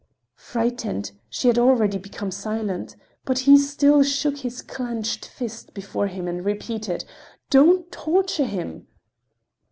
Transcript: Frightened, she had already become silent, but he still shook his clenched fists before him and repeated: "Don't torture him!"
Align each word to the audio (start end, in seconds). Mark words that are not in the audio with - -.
Frightened, 0.41 1.11
she 1.29 1.47
had 1.47 1.59
already 1.59 1.99
become 1.99 2.31
silent, 2.31 2.95
but 3.23 3.37
he 3.37 3.55
still 3.55 4.01
shook 4.01 4.39
his 4.39 4.63
clenched 4.63 5.27
fists 5.27 5.69
before 5.69 6.07
him 6.07 6.27
and 6.27 6.43
repeated: 6.43 7.05
"Don't 7.51 7.91
torture 7.91 8.45
him!" 8.47 8.87